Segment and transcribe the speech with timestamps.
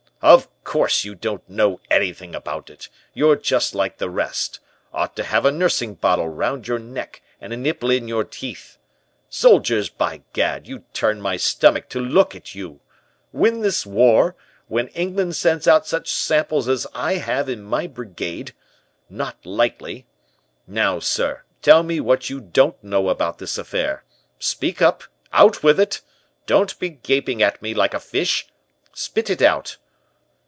[0.23, 2.89] "'Of course you don't know anything about it.
[3.15, 4.59] You're just like the rest.
[4.93, 8.77] Ought to have a nursing bottle around your neck, and a nipple in your teeth.
[9.31, 12.81] Soldiers, by gad, you turn my stomach to look at you.
[13.33, 14.35] Win this war,
[14.67, 18.53] when England sends out such samples as I have in my Brigade!
[19.09, 20.05] Not likely!
[20.67, 24.03] Now, sir, tell me what you don't know about this affair.
[24.37, 26.01] Speak up, out with it.
[26.45, 28.45] Don't be gaping at me like a fish.
[28.93, 29.77] Spit it out.'